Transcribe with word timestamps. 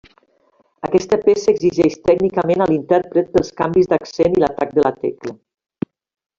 Aquesta 0.87 1.19
peça 1.25 1.51
exigeix 1.53 1.97
tècnicament 2.09 2.65
a 2.65 2.69
l'intèrpret 2.73 3.31
pels 3.37 3.55
canvis 3.63 3.93
d'accent 3.95 4.39
i 4.41 4.45
l'atac 4.45 4.77
de 4.81 4.89
la 4.89 4.97
tecla. 5.07 5.39